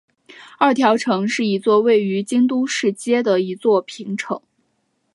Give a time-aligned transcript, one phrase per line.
[0.57, 4.41] 二条城是一座位于京都市街的一座平城。